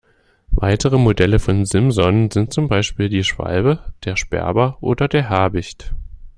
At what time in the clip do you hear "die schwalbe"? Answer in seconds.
3.07-3.93